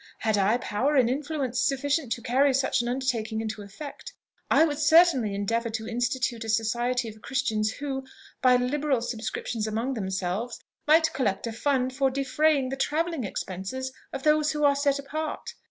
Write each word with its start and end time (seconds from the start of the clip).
Had 0.17 0.35
I 0.35 0.57
power 0.57 0.95
and 0.95 1.07
influence 1.11 1.61
sufficient 1.61 2.11
to 2.13 2.23
carry 2.23 2.55
such 2.55 2.81
an 2.81 2.87
undertaking 2.87 3.39
into 3.39 3.61
effect, 3.61 4.13
I 4.49 4.65
would 4.65 4.79
certainly 4.79 5.35
endeavour 5.35 5.69
to 5.69 5.87
institute 5.87 6.43
a 6.43 6.49
society 6.49 7.07
of 7.07 7.21
Christians, 7.21 7.73
who, 7.73 8.05
by 8.41 8.55
liberal 8.55 9.01
subscriptions 9.03 9.67
among 9.67 9.93
themselves, 9.93 10.59
might 10.87 11.13
collect 11.13 11.45
a 11.45 11.51
fund 11.53 11.93
for 11.93 12.09
defraying 12.09 12.69
the 12.69 12.77
travelling 12.77 13.25
expenses 13.25 13.91
of 14.11 14.23
those 14.23 14.53
who 14.53 14.63
are 14.63 14.75
set 14.75 14.97
apart. 14.97 15.53